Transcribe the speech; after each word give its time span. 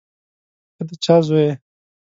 ته 0.75 0.81
د 0.87 0.89
چا 1.03 1.15
زوی 1.27 1.41
یې. 1.47 1.51